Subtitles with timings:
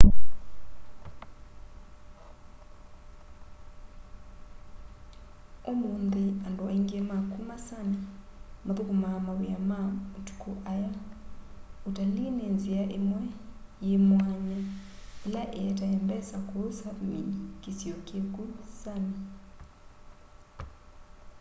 [5.71, 7.99] umunthi andu aiingi ma kuma sami
[8.65, 9.79] makthukumaa mawia ma
[10.11, 10.91] mutuku aya
[11.87, 13.21] utalii ni nzia imwe
[13.85, 14.57] yi mwanya
[15.25, 17.19] ila ietae mbesa ku sapmi
[17.61, 18.43] kisio kiku
[18.81, 19.15] sami